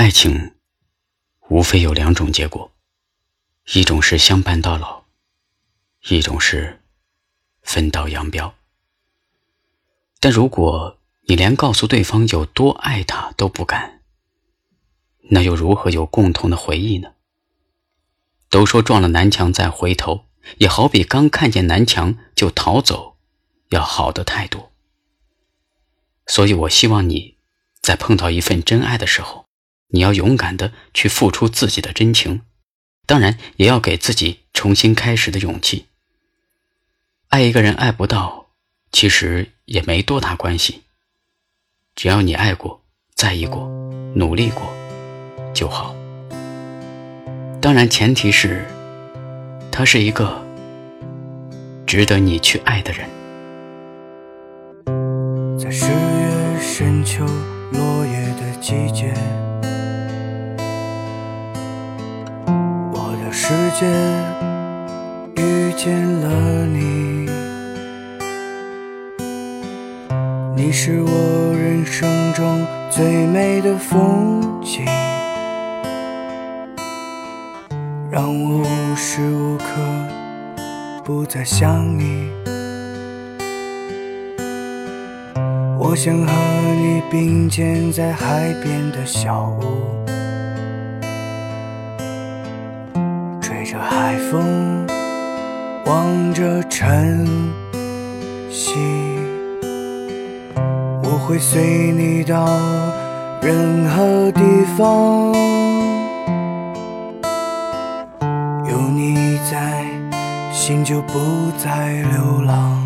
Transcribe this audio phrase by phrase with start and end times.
[0.00, 0.54] 爱情
[1.50, 2.72] 无非有两种结果，
[3.74, 5.04] 一种是相伴到老，
[6.08, 6.80] 一种是
[7.60, 8.54] 分道扬镳。
[10.18, 14.00] 但如果你连告诉对方有多爱他都不敢，
[15.32, 17.12] 那又如何有共同的回忆呢？
[18.48, 20.24] 都说撞了南墙再回头，
[20.56, 23.18] 也好比刚看见南墙就逃走，
[23.68, 24.72] 要好的太多。
[26.26, 27.36] 所以我希望你
[27.82, 29.49] 在碰到一份真爱的时候。
[29.90, 32.42] 你要勇敢的去付出自己的真情，
[33.06, 35.86] 当然也要给自己重新开始的勇气。
[37.28, 38.46] 爱一个人爱不到，
[38.90, 40.82] 其实也没多大关系。
[41.94, 42.82] 只要你爱过、
[43.14, 43.68] 在意过、
[44.14, 44.72] 努力过
[45.52, 45.94] 就好。
[47.60, 48.66] 当然，前提是
[49.70, 50.44] 他是一个
[51.86, 53.06] 值得你去爱的人。
[63.50, 63.84] 世界
[65.42, 67.28] 遇见了你，
[70.54, 71.10] 你是我
[71.58, 74.84] 人生中最美的风景，
[78.08, 79.64] 让我无时无刻
[81.02, 82.30] 不再想你。
[85.76, 86.32] 我想和
[86.76, 89.99] 你并肩在海边的小屋。
[94.10, 94.84] 海风，
[95.86, 97.24] 望着晨
[98.50, 98.74] 曦，
[101.04, 102.44] 我会随你到
[103.40, 104.40] 任何地
[104.76, 105.32] 方。
[108.68, 109.84] 有你在，
[110.52, 111.20] 心就不
[111.56, 112.84] 再流浪。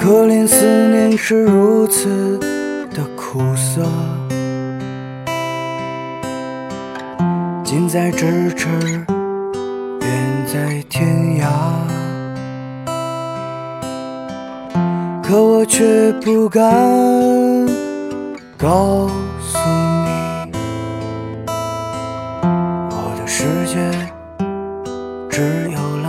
[0.00, 2.38] 可怜思念是如此
[2.94, 3.86] 的苦涩。
[7.74, 8.68] 近在咫尺，
[10.00, 11.08] 远在天
[11.40, 11.48] 涯，
[15.20, 16.62] 可我却不敢
[18.56, 19.08] 告
[19.40, 20.52] 诉你，
[22.92, 23.74] 我的世界
[25.28, 26.03] 只有。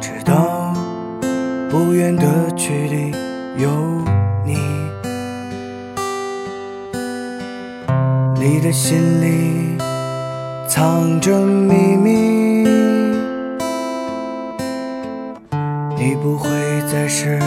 [0.00, 0.72] 知道
[1.70, 3.10] 不远的距离
[3.62, 3.68] 有
[4.44, 4.56] 你，
[8.40, 9.76] 你的心里
[10.68, 12.68] 藏着秘密，
[15.96, 16.48] 你不会
[16.90, 17.38] 再是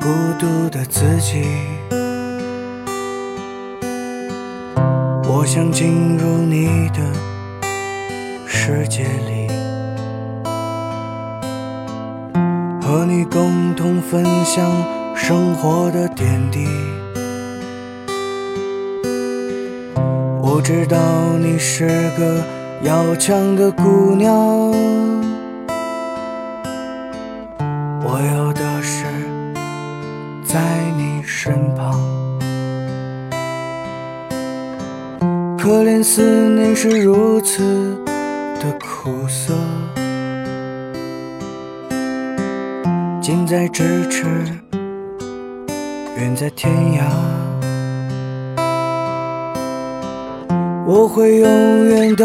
[0.00, 0.08] 孤
[0.38, 1.44] 独的自己。
[5.24, 7.01] 我想进入你的
[13.24, 14.70] 共同分享
[15.14, 16.66] 生活的点滴。
[20.40, 20.98] 我知道
[21.38, 21.86] 你是
[22.18, 22.44] 个
[22.82, 24.34] 要强的姑娘，
[28.04, 29.04] 我要的是
[30.44, 30.60] 在
[30.96, 32.00] 你身旁。
[35.58, 37.62] 可怜思念是如此
[38.58, 39.54] 的苦涩，
[43.22, 44.24] 近在咫尺，
[46.18, 47.04] 远在天涯。
[50.84, 52.24] 我会永远的